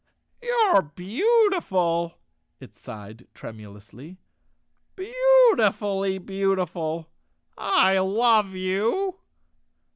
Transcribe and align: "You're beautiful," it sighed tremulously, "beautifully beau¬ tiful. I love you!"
"You're 0.41 0.81
beautiful," 0.81 2.15
it 2.59 2.73
sighed 2.73 3.27
tremulously, 3.35 4.17
"beautifully 4.95 6.17
beau¬ 6.19 6.55
tiful. 6.57 7.11
I 7.55 7.99
love 7.99 8.55
you!" 8.55 9.19